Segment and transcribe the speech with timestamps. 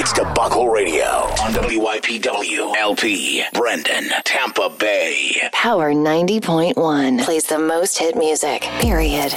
[0.00, 1.02] It's Debacle Radio
[1.42, 5.40] on WYPW LP, Brandon, Tampa Bay.
[5.50, 9.32] Power 90.1 plays the most hit music, period.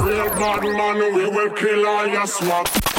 [0.00, 2.93] Real bad man, we will kill all your swap.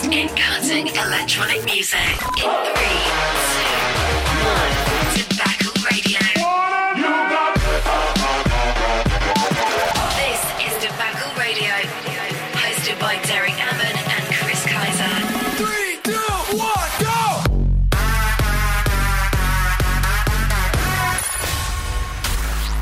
[0.00, 1.98] Best in cutting electronic music.
[2.00, 3.60] In three, two,
[4.48, 4.72] one.
[5.14, 6.20] Debacle Radio.
[10.16, 11.74] This is Debacle Radio,
[12.56, 15.14] hosted by Derek Ammon and Chris Kaiser.
[15.58, 17.20] three, two, one, go!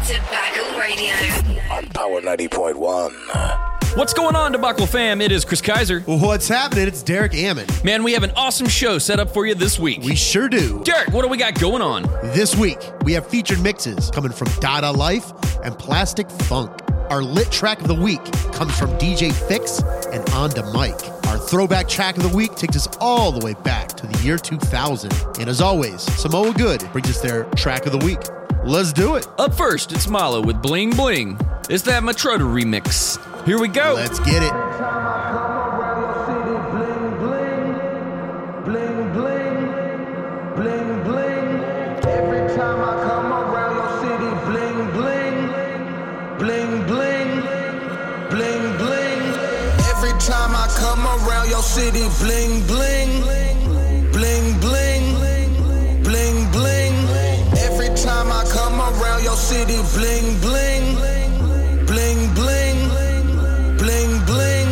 [0.07, 1.15] Debacle Radio.
[1.73, 3.68] On Power 90.1.
[3.95, 5.21] What's going on, Debacle fam?
[5.21, 6.01] It is Chris Kaiser.
[6.03, 6.87] What's happening?
[6.87, 7.67] It's Derek Ammon.
[7.83, 10.03] Man, we have an awesome show set up for you this week.
[10.03, 10.81] We sure do.
[10.85, 12.03] Derek, what do we got going on?
[12.23, 15.33] This week, we have featured mixes coming from Dada Life
[15.65, 16.71] and Plastic Funk.
[17.11, 18.23] Our lit track of the week
[18.53, 19.81] comes from DJ Fix
[20.13, 21.27] and Onda Mike.
[21.27, 24.39] Our throwback track of the week takes us all the way back to the year
[24.39, 25.13] 2000.
[25.41, 28.21] And as always, Samoa Good brings us their track of the week.
[28.65, 29.27] Let's do it.
[29.39, 31.39] Up first, it's Malo with Bling Bling.
[31.71, 33.19] It's that Matroda remix.
[33.45, 33.95] Here we go.
[33.95, 34.53] Let's get it.
[46.39, 47.43] Bling bling,
[48.31, 49.29] bling bling.
[49.91, 53.23] Every time I come around your city, bling bling,
[59.39, 60.97] city, bling bling,
[61.87, 62.79] bling bling,
[63.79, 64.69] bling bling.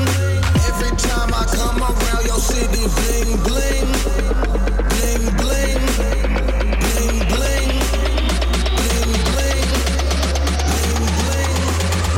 [0.69, 3.89] Every time I come around your city, bling bling,
[4.91, 5.83] bling bling,
[6.83, 7.73] bling bling,
[8.77, 9.69] bling bling,
[10.71, 11.61] bling bling.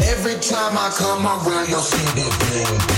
[0.09, 2.97] Every time I come around your city, bling bling.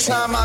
[0.00, 0.44] Time I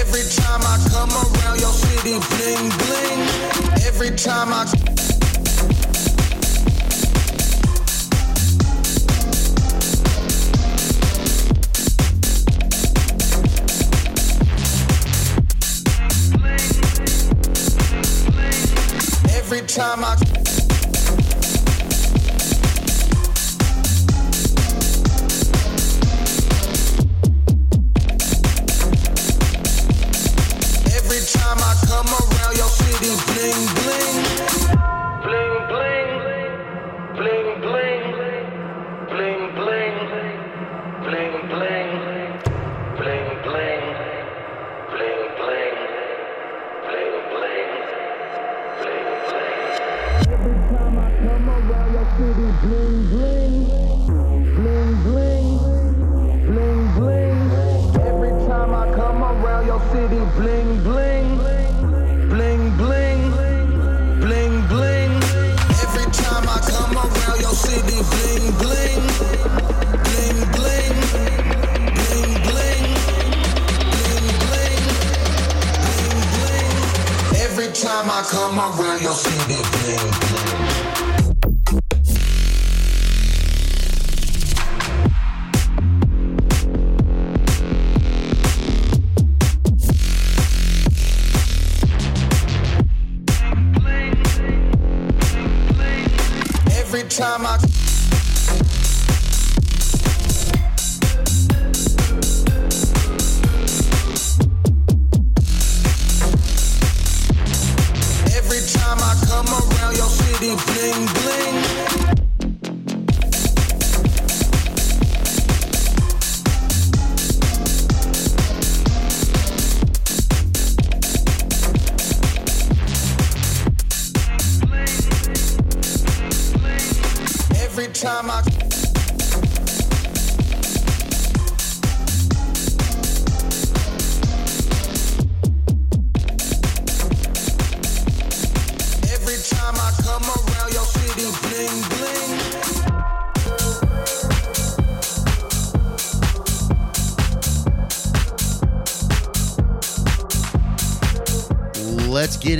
[0.00, 3.82] Every time I come around your city, bling bling.
[3.84, 4.81] Every time I
[59.92, 61.28] city, bling bling.
[62.32, 63.20] Bling bling.
[64.24, 65.12] Bling bling.
[65.84, 69.04] Every time I come around your city, bling bling.
[70.06, 70.96] Bling bling.
[71.96, 72.86] Bling bling.
[73.92, 74.82] Bling bling.
[75.84, 76.82] Bling bling.
[77.74, 80.31] Time I come around your city, bling bling.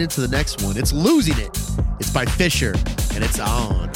[0.02, 0.76] into the next one.
[0.76, 1.56] It's Losing It.
[2.00, 2.74] It's by Fisher,
[3.14, 3.91] and it's on.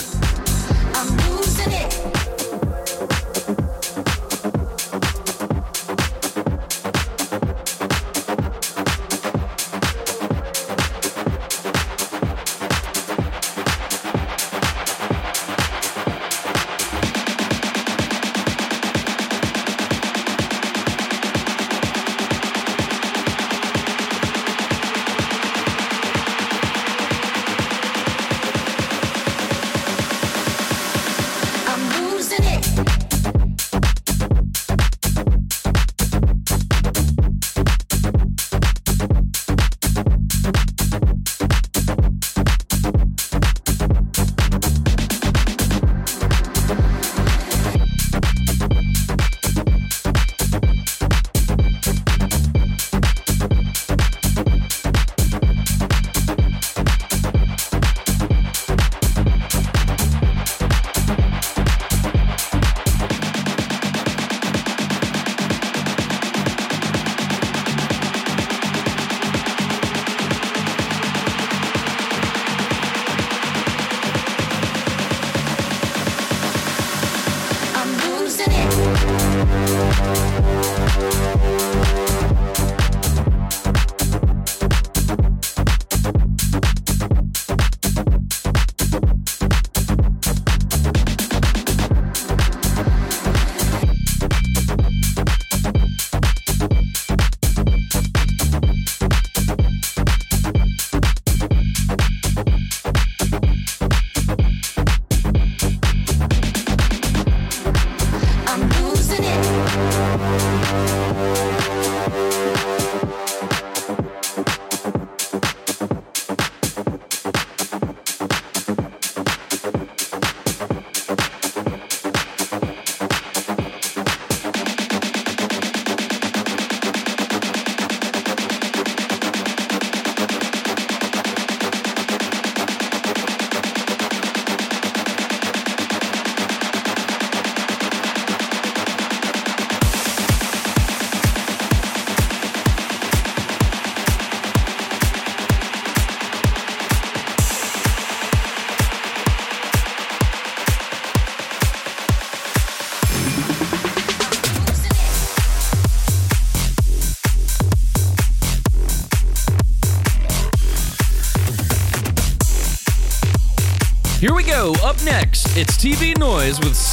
[166.47, 166.86] Noise with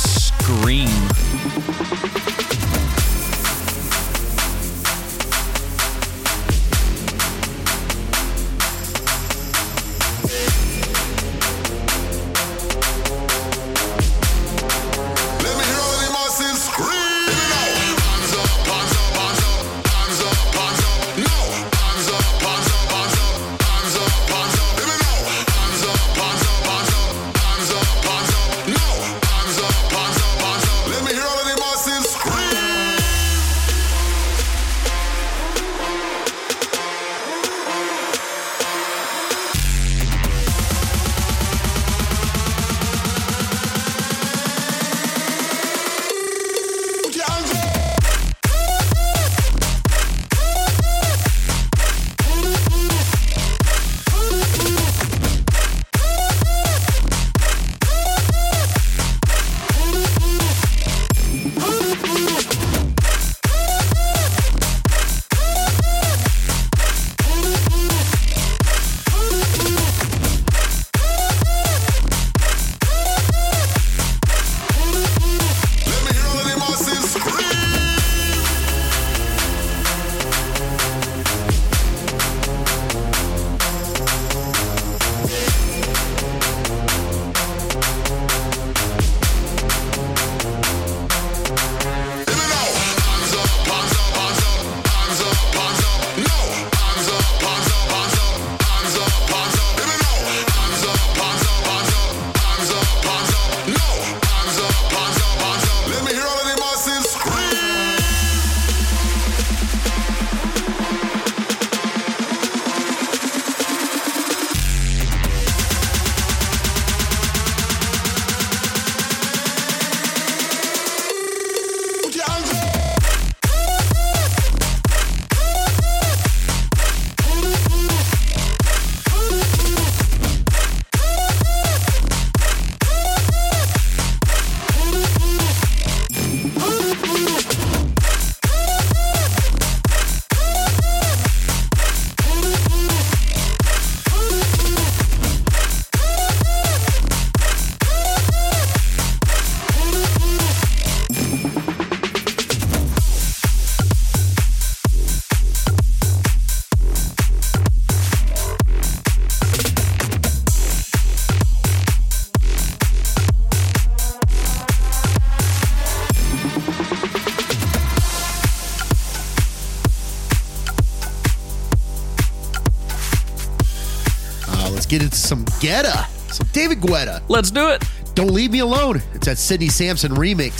[175.64, 177.22] Guetta, some David Guetta.
[177.30, 177.82] Let's do it.
[178.16, 179.02] Don't leave me alone.
[179.14, 180.60] It's that Sidney Samson remix.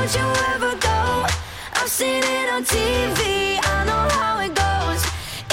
[0.00, 1.26] don't you ever go.
[1.74, 5.02] I've seen it on TV, I know how it goes.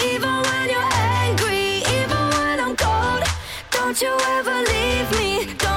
[0.10, 3.24] Even when you're angry, even when I'm cold.
[3.72, 5.77] Don't you ever leave me, don't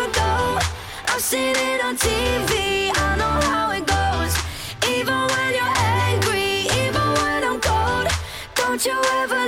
[1.21, 4.33] I've seen it on TV, I know how it goes.
[4.89, 5.77] Even when you're
[6.09, 8.07] angry, even when I'm cold.
[8.55, 9.40] Don't you ever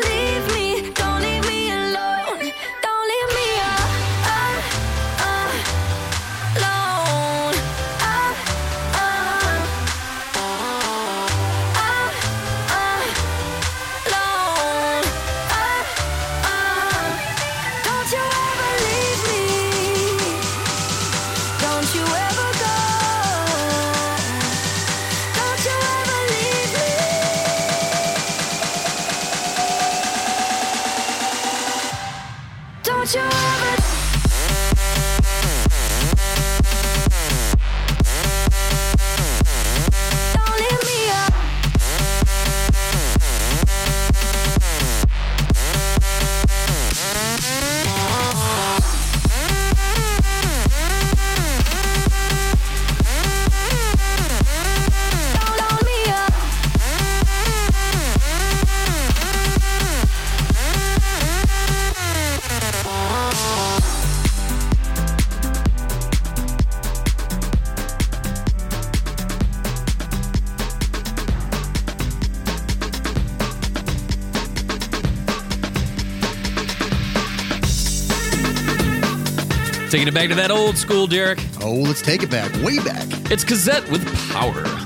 [79.93, 81.37] Taking it back to that old school, Derek.
[81.61, 83.05] Oh, let's take it back, way back.
[83.29, 84.82] It's Cassette with Power.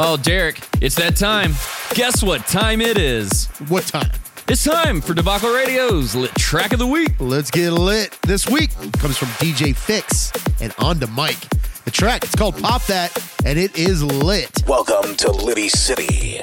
[0.00, 1.54] Oh, Derek, it's that time.
[1.94, 3.46] Guess what time it is?
[3.66, 4.08] What time?
[4.46, 7.14] It's time for Debacle Radio's Lit Track of the Week.
[7.18, 8.16] Let's get lit.
[8.22, 10.30] This week comes from DJ Fix
[10.60, 11.40] and On to Mike.
[11.84, 13.10] The track, it's called Pop That,
[13.44, 14.62] and it is lit.
[14.68, 16.40] Welcome to Liddy City.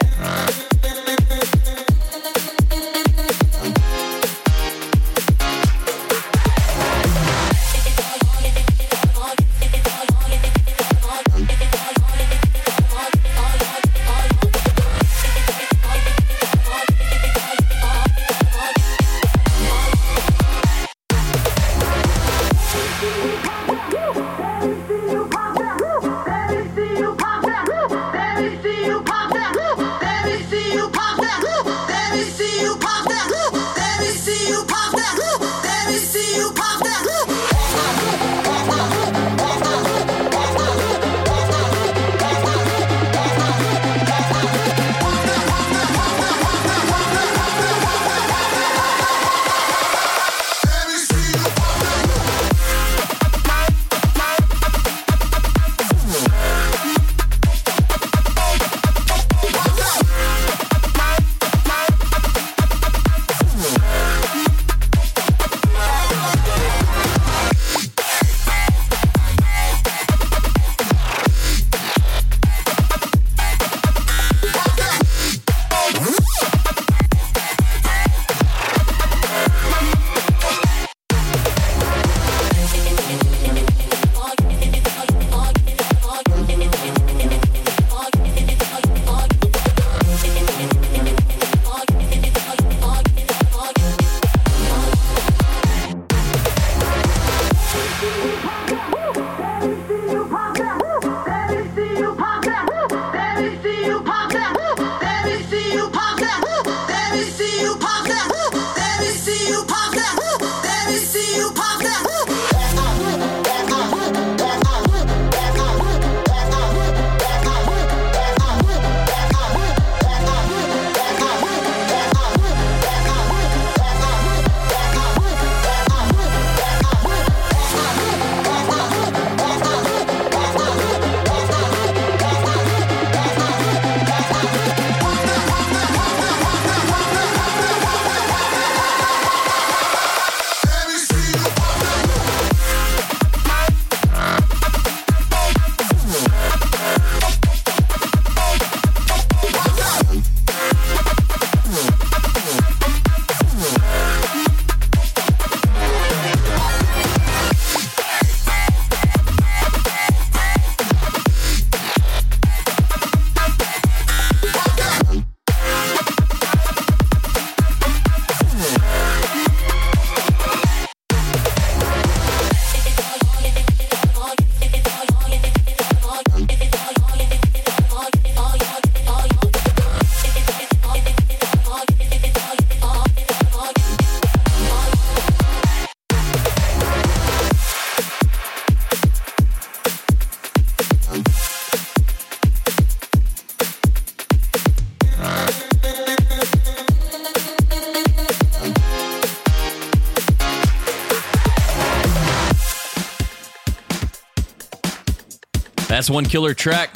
[205.95, 206.93] That's one killer track.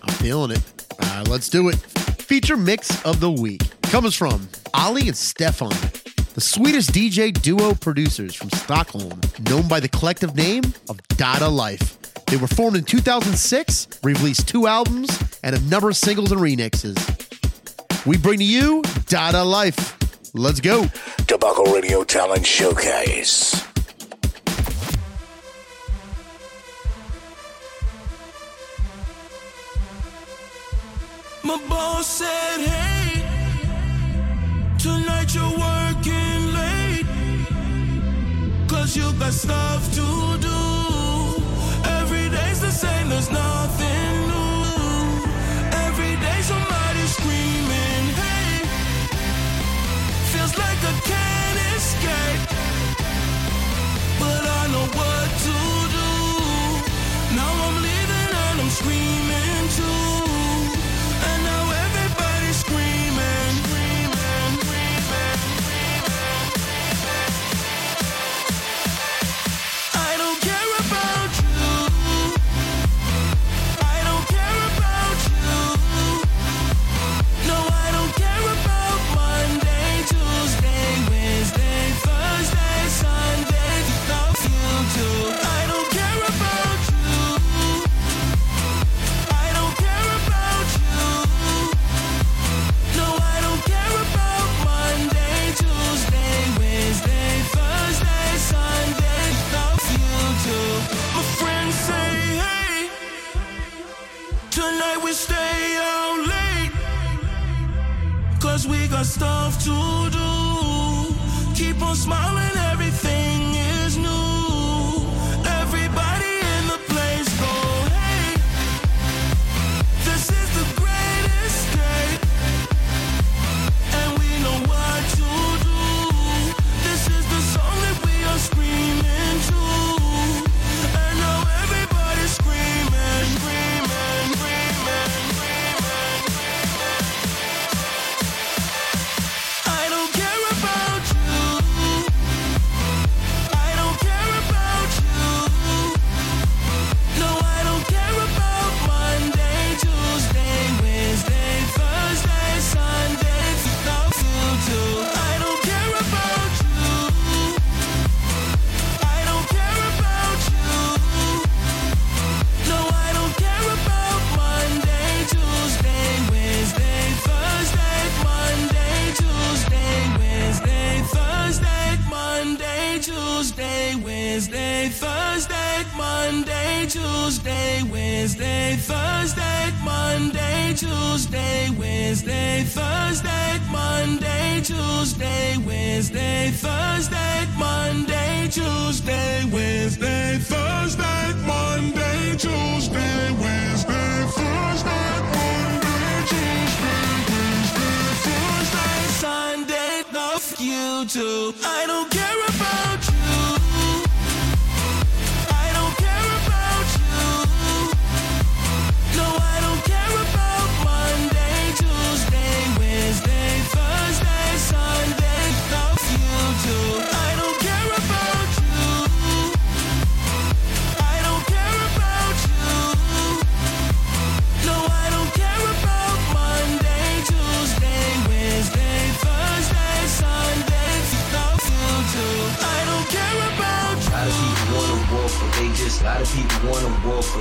[0.00, 0.62] I'm feeling it.
[1.00, 1.74] Uh, let's do it.
[1.74, 5.70] Feature mix of the week comes from Olle and Stefan,
[6.34, 9.20] the Swedish DJ duo producers from Stockholm,
[9.50, 12.00] known by the collective name of Dada Life.
[12.26, 16.96] They were formed in 2006, released two albums, and a number of singles and remixes.
[18.06, 19.98] We bring to you Dada Life.
[20.32, 20.86] Let's go.
[21.26, 23.67] Debacle Radio Talent Showcase.
[31.78, 33.22] boss said, hey,
[34.78, 36.40] tonight you're working
[38.96, 40.06] you got stuff to
[40.48, 40.60] do.
[41.98, 43.57] Every day's the same, there's no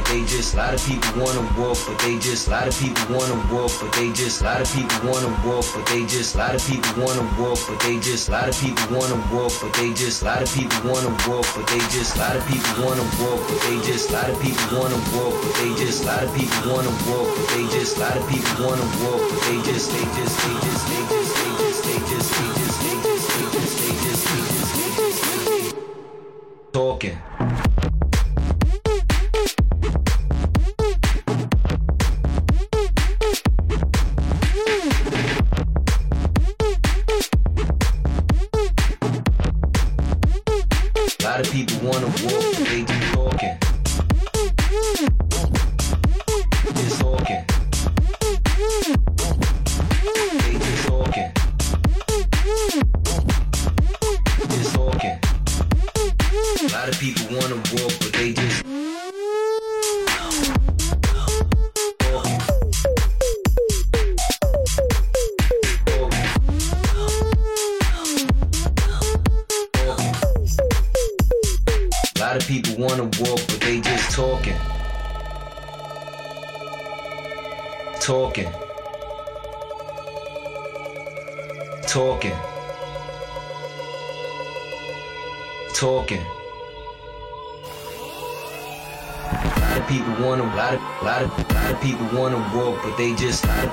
[0.08, 3.04] they just a lot of people wanna walk, but they just a lot of people
[3.12, 6.38] wanna walk, but they just a lot of people wanna walk, but they just a
[6.38, 9.74] lot of people wanna walk, but they just a lot of people wanna walk, but
[9.76, 12.88] they just a lot of people wanna walk, but they just a lot of people
[12.88, 16.08] wanna walk, but they just a lot of people wanna walk, but they just a
[16.08, 19.41] lot of people wanna walk, but they just a lot of people wanna walk, but
[19.43, 22.96] they just they just they just they just they just they just they just they
[22.96, 25.76] just they just they just they just
[26.72, 27.66] talking.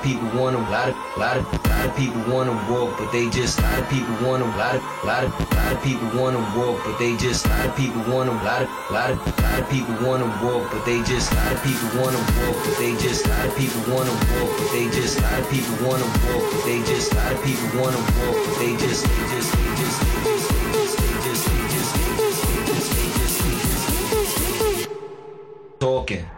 [0.05, 3.79] People wanna, lot of, lot of, lot of people wanna walk, but they just, lot
[3.79, 7.49] of people wanna, lot of, lot of, lot of people wanna walk, but they just,
[7.49, 11.01] lot of people wanna, lot of, lot of, lot of people wanna walk, but they
[11.01, 14.69] just, lot of people wanna walk, but they just, lot of people wanna walk, but
[14.71, 18.37] they just, lot of people wanna walk, but they just, lot of people wanna walk,
[18.45, 20.75] but they just, they just, they just, they just,
[25.79, 26.34] talking.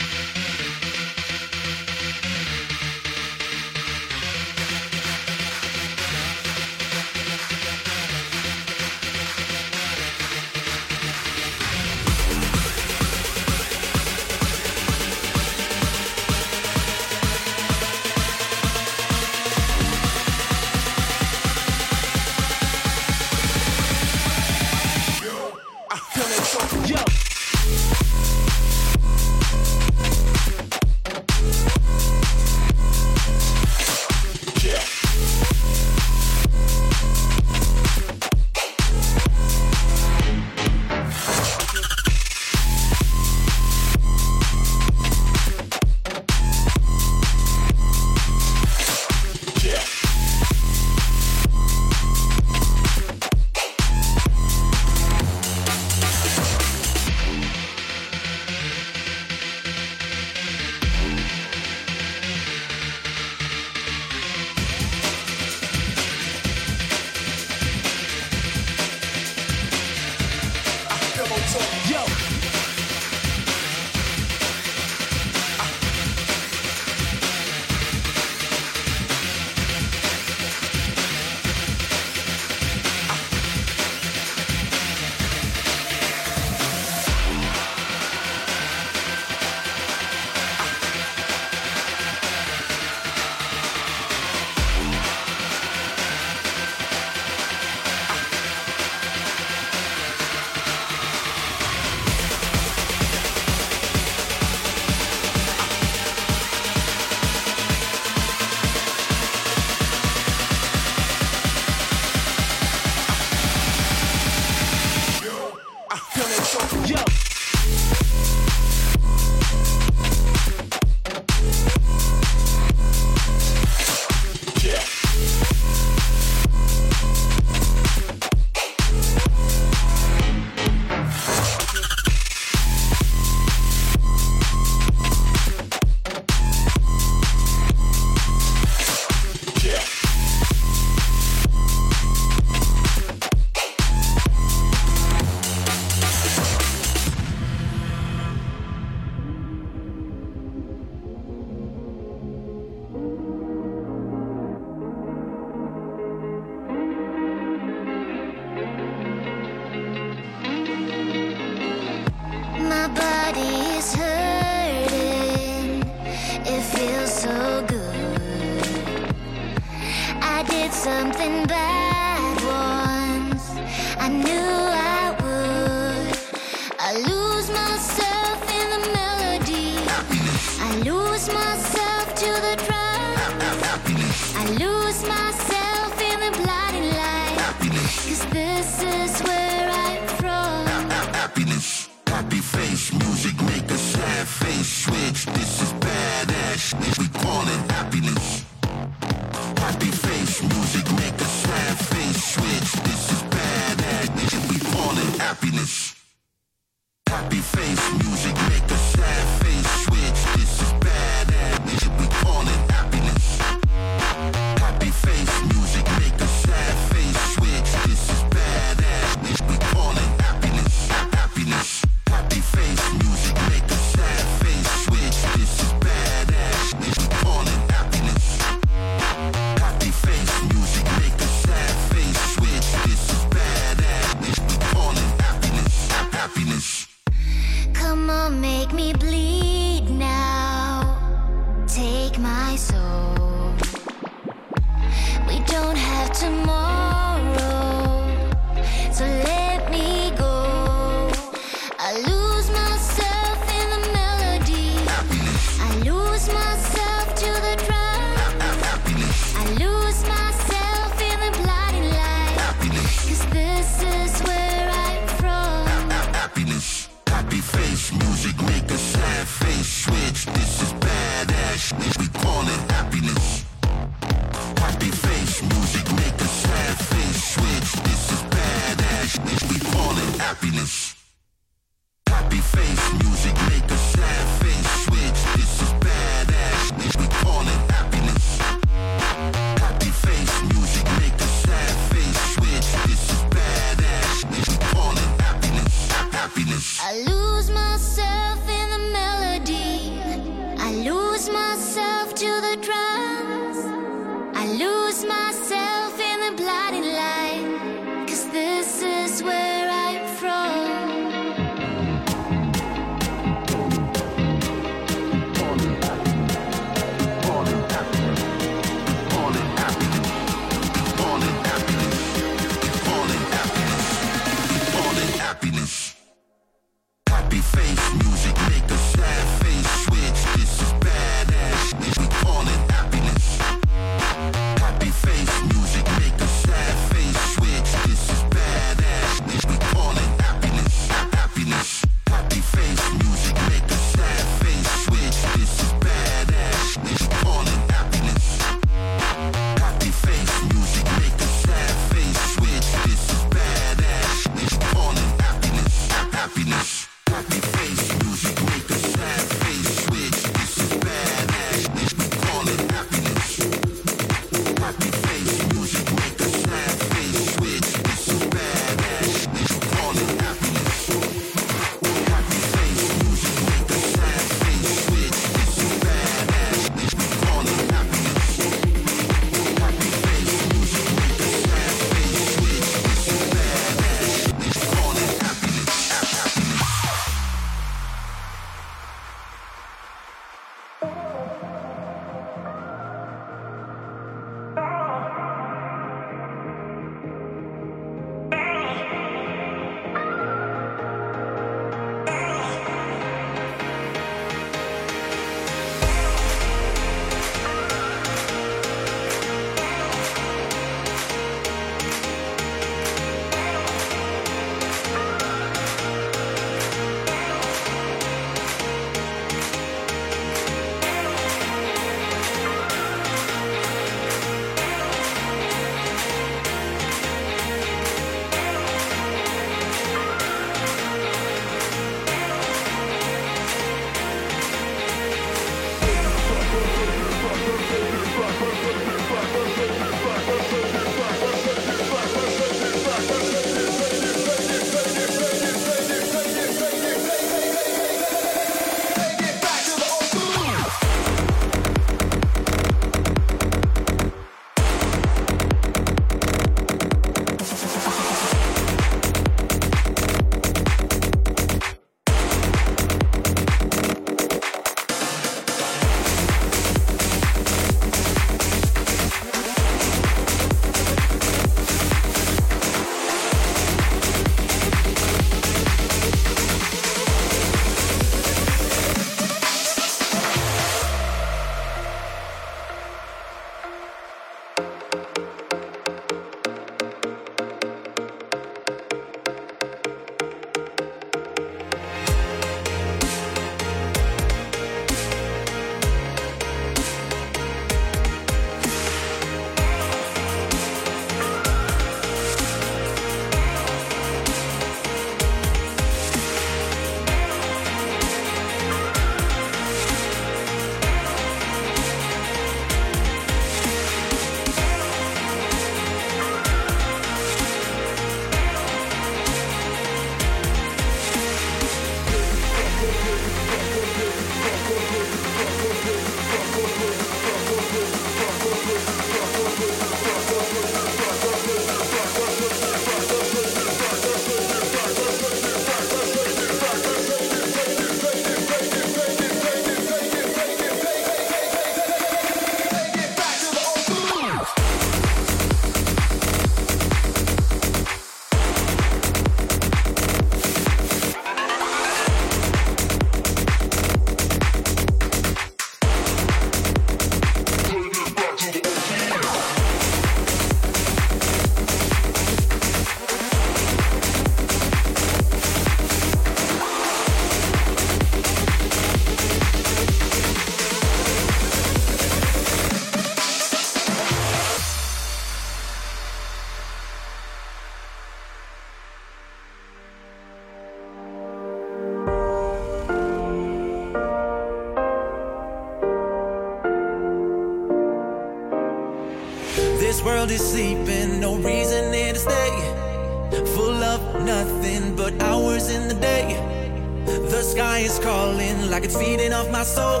[598.78, 600.00] like it's feeding off my soul.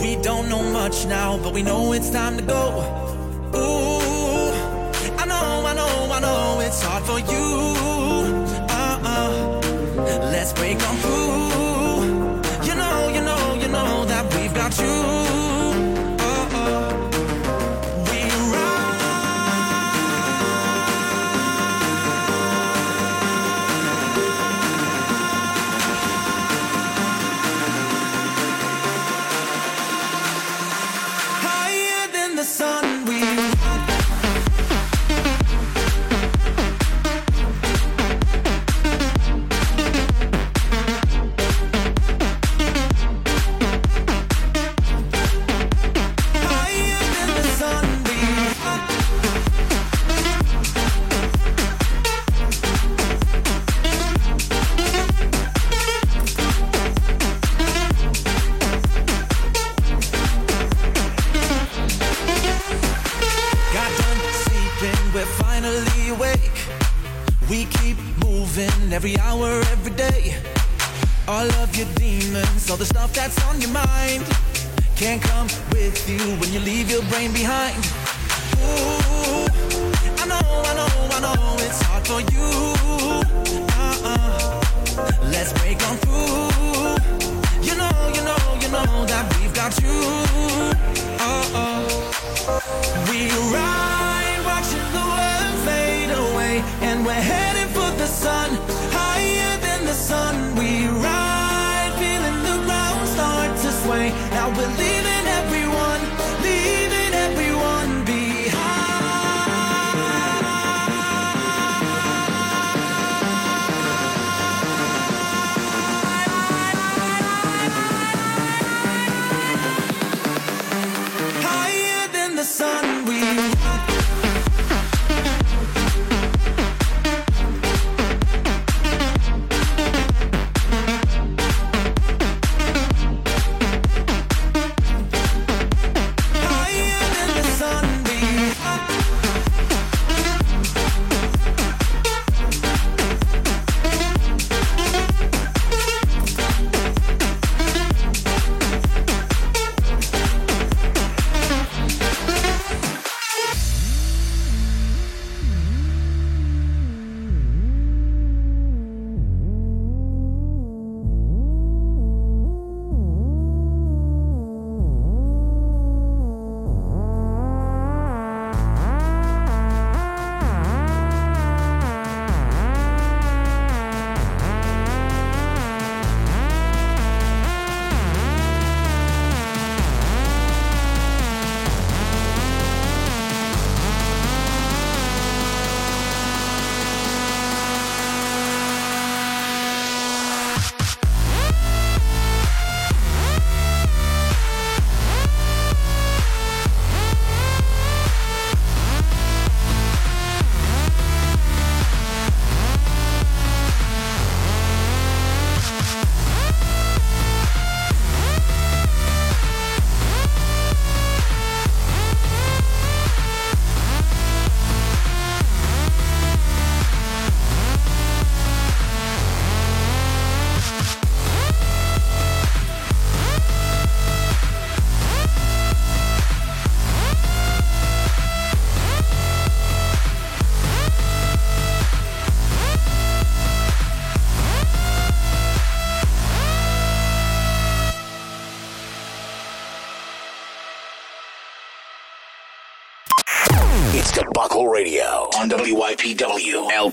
[0.00, 2.93] We don't know much now, but we know it's time to go.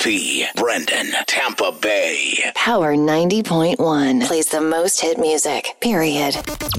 [0.01, 2.51] KMP, Brendan, Tampa Bay.
[2.55, 6.33] Power 90.1 plays the most hit music, period.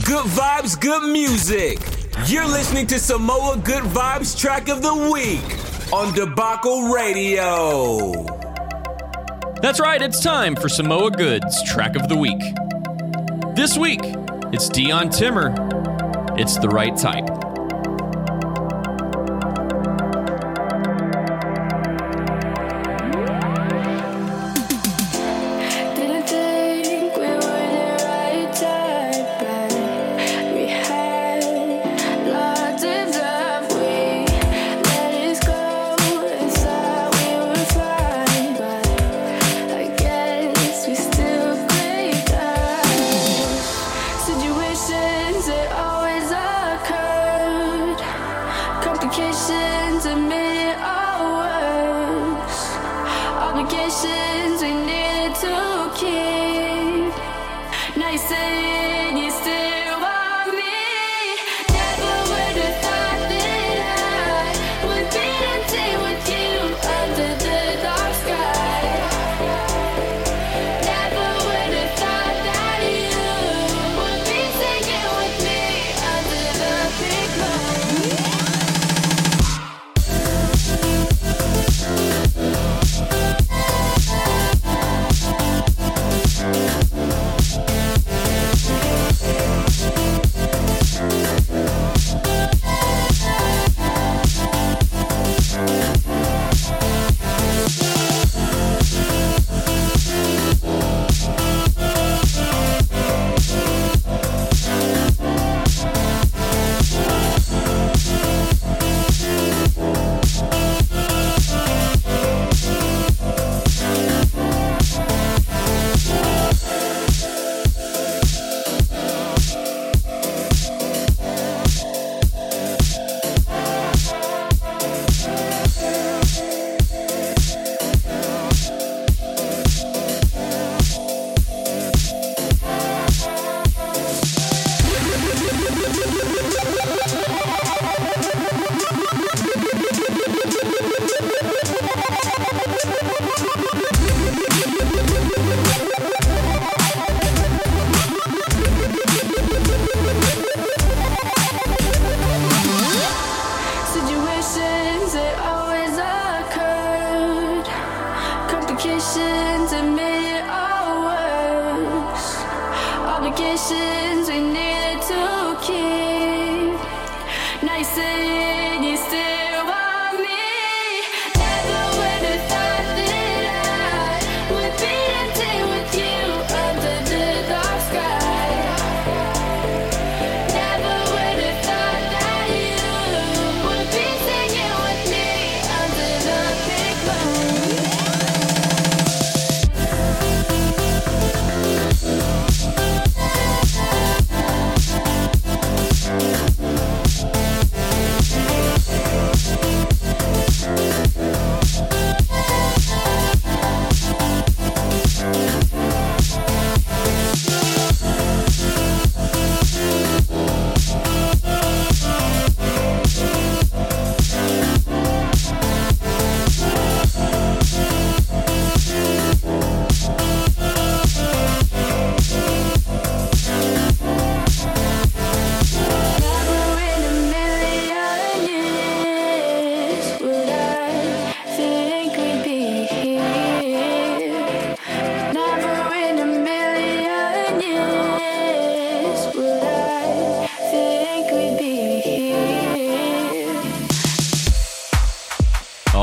[0.05, 1.79] Good vibes, good music.
[2.27, 8.25] You're listening to Samoa Good Vibes track of the week on Debacle Radio.
[9.61, 12.43] That's right, it's time for Samoa Good's track of the week.
[13.55, 14.01] This week,
[14.53, 15.55] it's Dion Timmer.
[16.37, 17.52] It's the right type.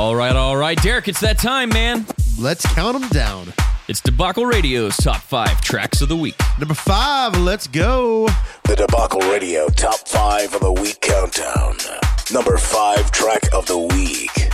[0.09, 2.03] All right, all right, Derek, it's that time, man.
[2.39, 3.53] Let's count them down.
[3.87, 6.33] It's Debacle Radio's top five tracks of the week.
[6.57, 8.25] Number five, let's go.
[8.63, 11.77] The Debacle Radio top five of the week countdown.
[12.33, 14.49] Number five track of the week.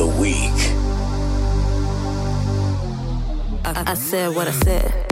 [0.00, 0.60] The week.
[3.66, 5.09] I, I said what I said.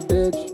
[0.00, 0.53] Bitch.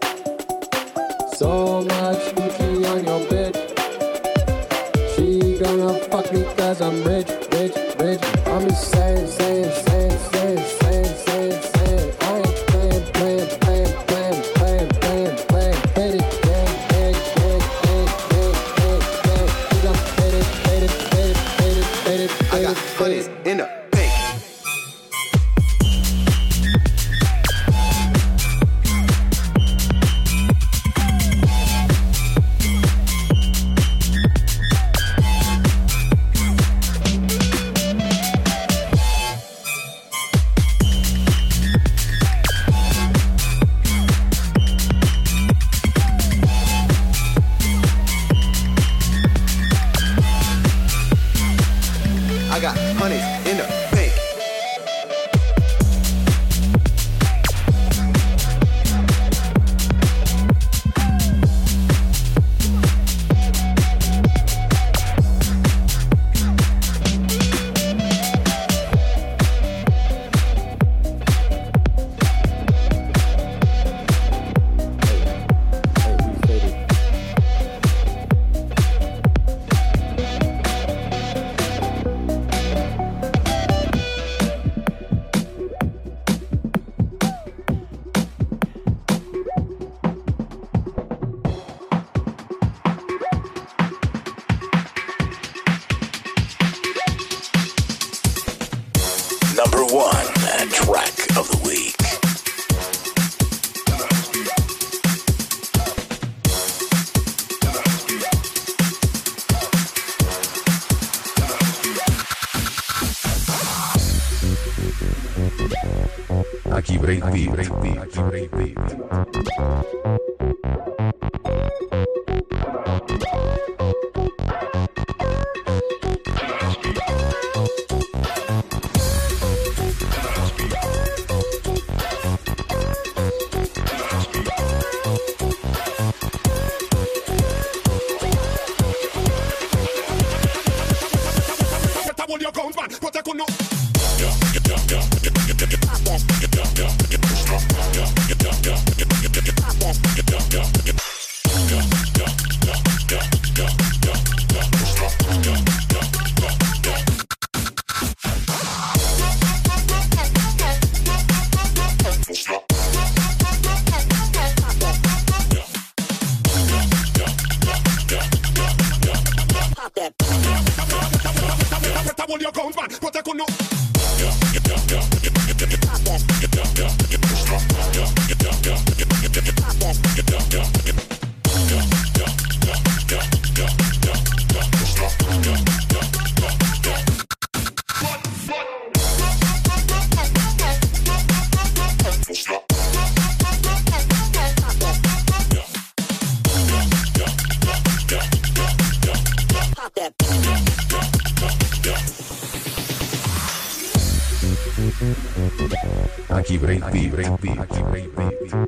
[206.28, 208.60] Aquí break, break, break, break, break, break.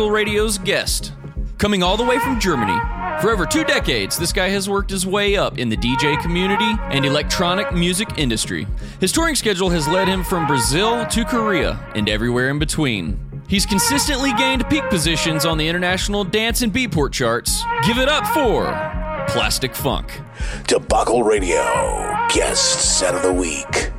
[0.00, 1.12] Debacle Radio's guest.
[1.58, 2.78] Coming all the way from Germany.
[3.20, 6.74] For over two decades, this guy has worked his way up in the DJ community
[6.90, 8.66] and electronic music industry.
[8.98, 13.20] His touring schedule has led him from Brazil to Korea and everywhere in between.
[13.46, 17.62] He's consistently gained peak positions on the international dance and beatport charts.
[17.86, 18.68] Give it up for
[19.28, 20.18] Plastic Funk.
[20.66, 21.60] Debacle Radio,
[22.30, 23.90] guest set of the week.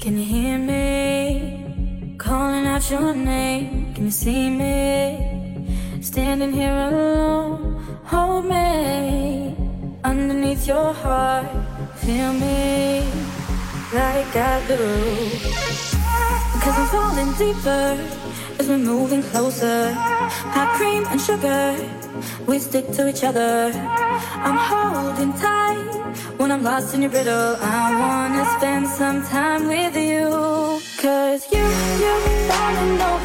[0.00, 2.16] Can you hear me?
[2.16, 3.83] Calling out your name.
[4.04, 5.72] You see me?
[6.02, 7.80] Standing here alone.
[8.04, 9.56] Hold me
[10.04, 11.46] underneath your heart.
[12.04, 13.00] Feel me
[13.94, 14.76] like I do.
[16.60, 17.96] Cause I'm falling deeper
[18.58, 19.92] as we're moving closer.
[20.54, 21.72] Hot cream and sugar,
[22.46, 23.72] we stick to each other.
[24.46, 25.80] I'm holding tight
[26.36, 27.56] when I'm lost in your riddle.
[27.58, 30.28] I wanna spend some time with you.
[31.00, 31.64] Cause you,
[32.04, 32.14] you
[32.48, 33.23] falling over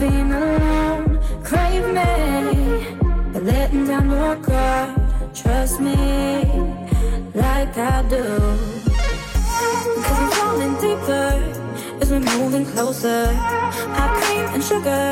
[0.00, 1.20] being alone.
[1.44, 2.10] Crave me.
[3.32, 4.90] But letting down your guard.
[5.34, 5.96] Trust me.
[7.34, 8.24] Like I do.
[10.04, 11.28] Cause I'm falling deeper
[12.00, 13.26] as we're moving closer.
[13.96, 15.06] Hot cream and sugar.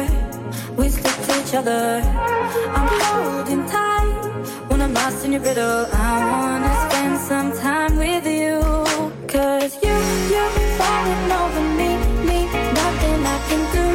[0.78, 2.00] We stick to each other.
[2.76, 4.12] I'm holding tight
[4.68, 5.86] when I'm lost in your riddle.
[5.92, 8.56] I wanna spend some time with you.
[9.34, 9.96] Cause you,
[10.32, 10.44] you
[10.80, 11.90] falling over me,
[12.28, 12.38] me.
[12.80, 13.86] Nothing I can do,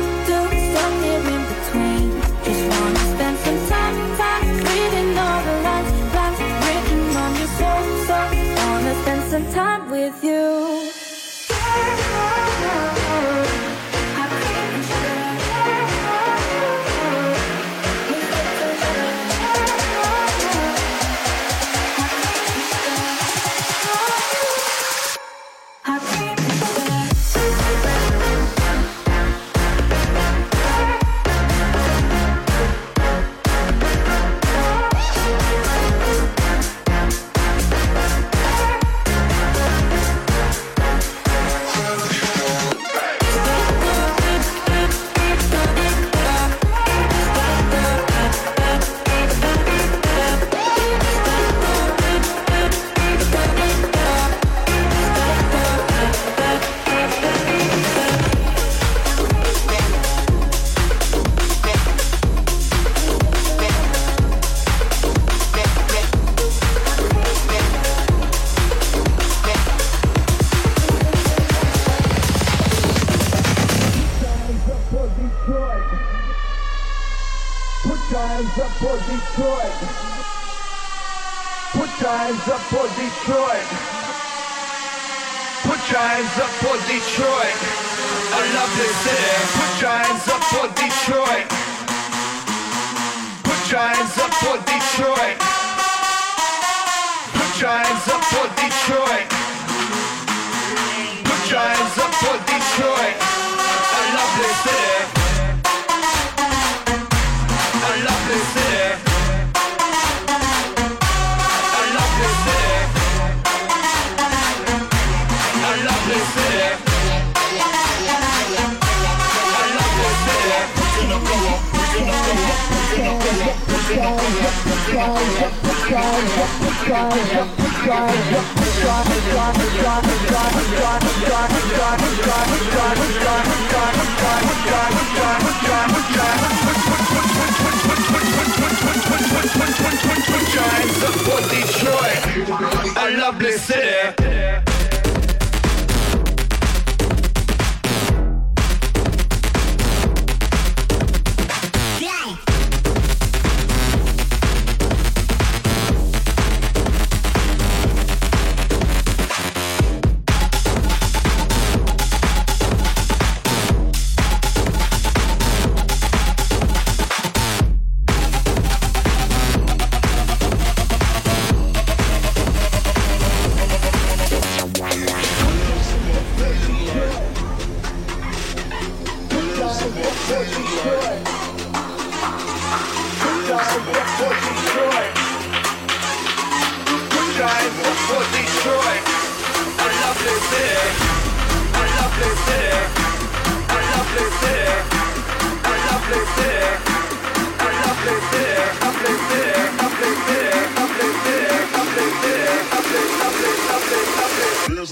[9.54, 10.93] time with you.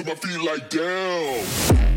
[0.03, 1.91] till my feet like down.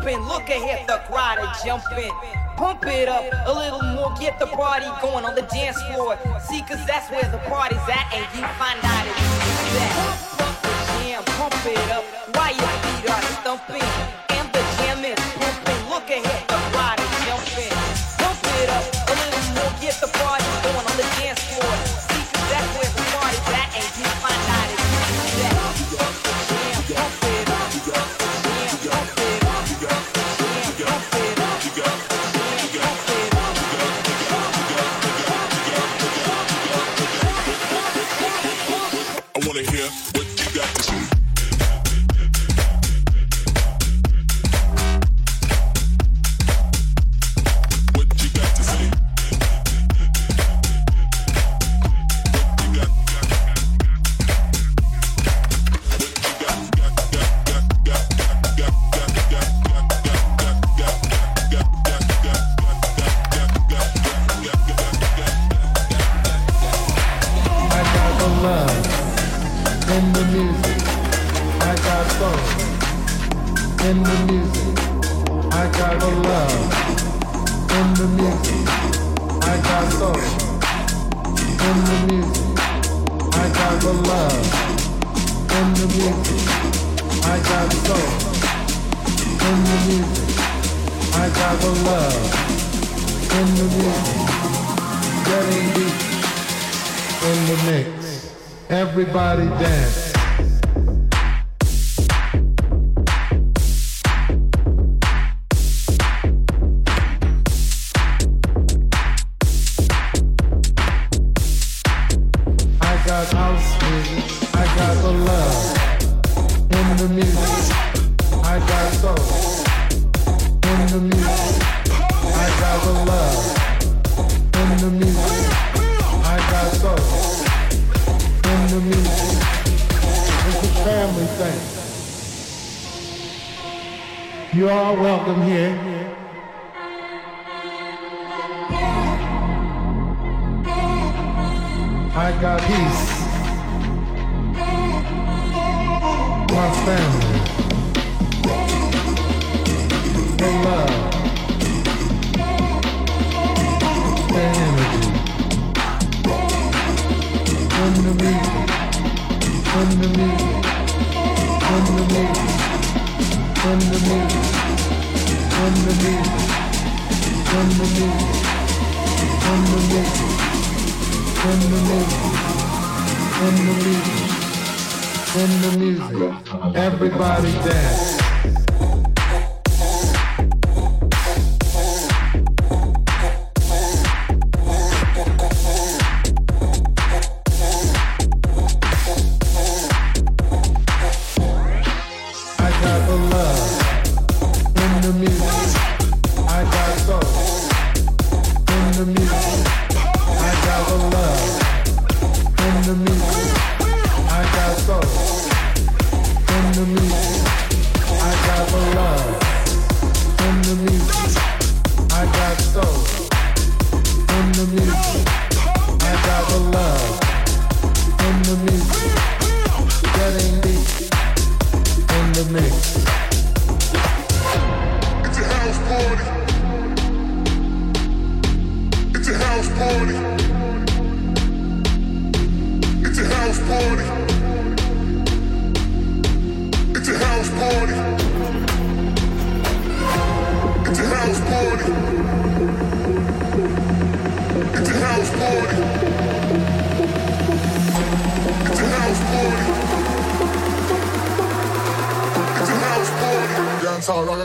[0.00, 0.37] up look.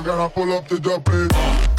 [0.03, 1.72] Gotta pull up the double.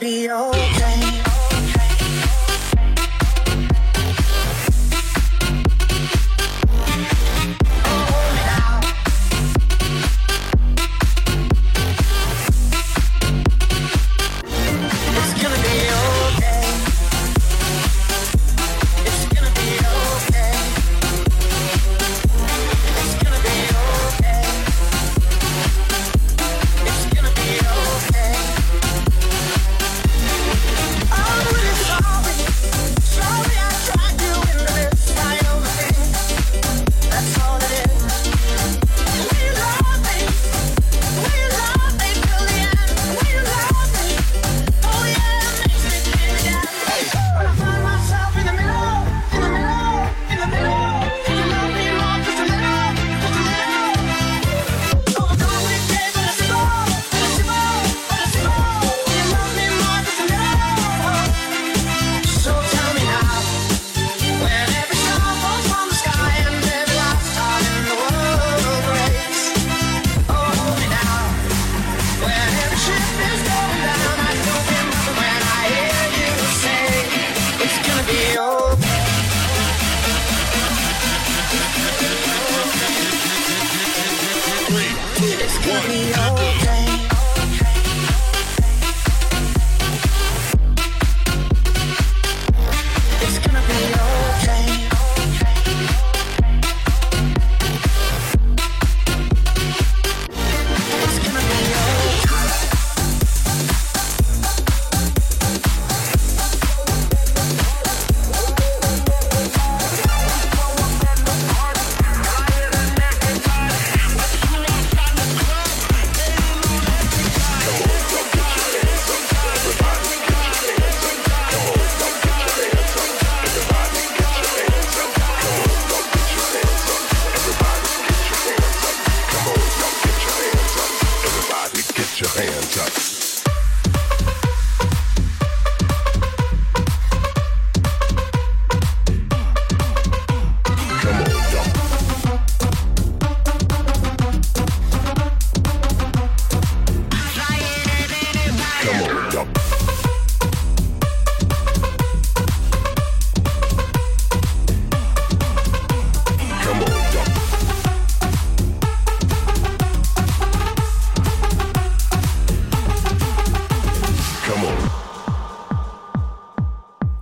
[0.00, 0.87] be okay.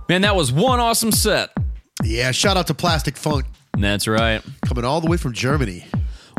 [0.09, 1.49] Man, that was one awesome set.
[2.01, 3.45] Yeah, shout out to Plastic Funk.
[3.77, 4.41] That's right.
[4.65, 5.85] Coming all the way from Germany.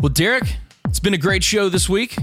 [0.01, 2.17] Well, Derek, it's been a great show this week.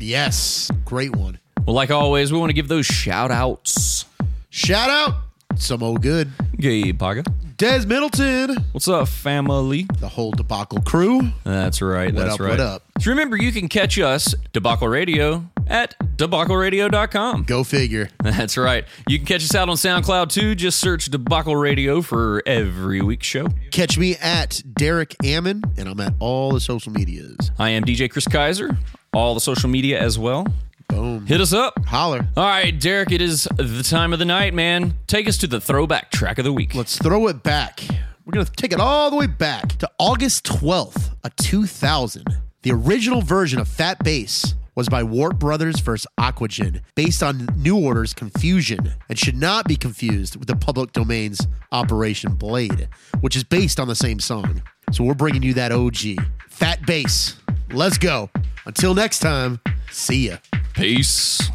[0.00, 1.38] Yes, great one.
[1.64, 4.04] Well, like always, we want to give those shout outs.
[4.48, 5.14] Shout out,
[5.54, 6.28] some old good.
[6.56, 7.22] Gay Paga.
[7.56, 8.56] Des Middleton.
[8.72, 9.86] What's up, family?
[10.00, 11.30] The whole debacle crew.
[11.44, 12.12] That's right.
[12.12, 12.50] What that's up, right.
[12.50, 12.82] what up?
[13.00, 17.44] So remember, you can catch us, Debacle Radio, at debacleradio.com.
[17.44, 18.10] Go figure.
[18.22, 18.84] That's right.
[19.08, 20.54] You can catch us out on SoundCloud too.
[20.54, 23.46] Just search Debacle Radio for every week's show.
[23.70, 27.50] Catch me at Derek Ammon, and I'm at all the social medias.
[27.58, 28.76] I am DJ Chris Kaiser.
[29.12, 30.46] All the social media as well.
[30.88, 31.26] Boom.
[31.26, 31.84] Hit us up.
[31.86, 32.28] Holler.
[32.36, 34.94] All right, Derek, it is the time of the night, man.
[35.06, 36.74] Take us to the throwback track of the week.
[36.74, 37.80] Let's throw it back.
[38.24, 42.24] We're going to take it all the way back to August 12th, of 2000.
[42.62, 46.06] The original version of Fat Bass was by Warp Brothers vs.
[46.18, 51.46] Aquagen, based on New Order's Confusion, and should not be confused with the public domain's
[51.70, 52.88] Operation Blade,
[53.20, 54.62] which is based on the same song.
[54.90, 56.24] So we're bringing you that OG.
[56.48, 57.36] Fat Bass.
[57.72, 58.30] Let's go.
[58.64, 60.38] Until next time, see ya.
[60.72, 61.50] Peace.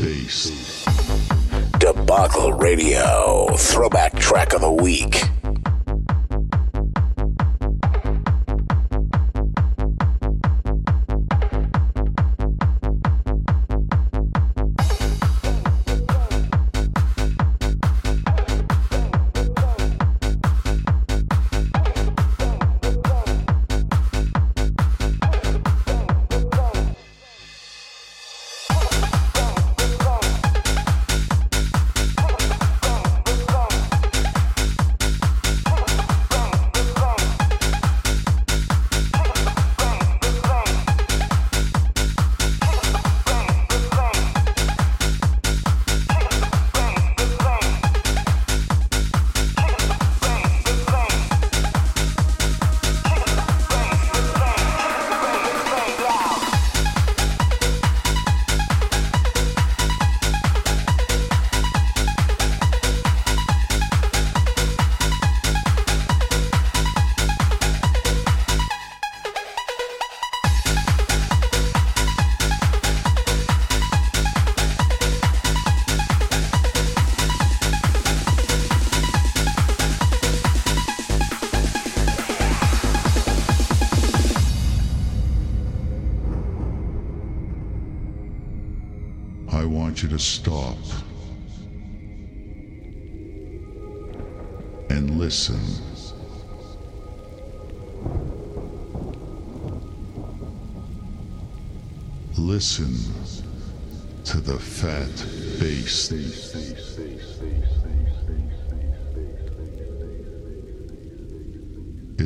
[0.00, 0.86] Peace.
[1.78, 3.54] Debacle Radio.
[3.58, 5.28] Throwback track of the week.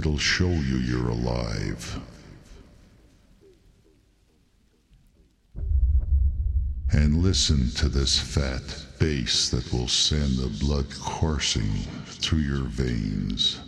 [0.03, 2.01] It'll show you you're alive.
[6.91, 11.71] And listen to this fat bass that will send the blood coursing
[12.07, 13.61] through your veins.